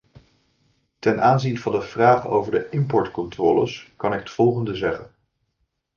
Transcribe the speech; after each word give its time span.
Ten 0.99 1.21
aanzien 1.21 1.57
van 1.57 1.71
de 1.71 1.81
vraag 1.81 2.27
over 2.27 2.51
de 2.51 2.69
importcontroles 2.69 3.91
kan 3.95 4.13
ik 4.13 4.19
het 4.19 4.29
volgende 4.29 4.75
zeggen. 4.75 5.11